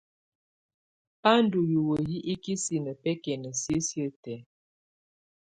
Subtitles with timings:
[1.21, 4.39] Bà ndù hiwǝ hi ikisinǝ bɛkɛna sisiǝ́ tɛ̀á.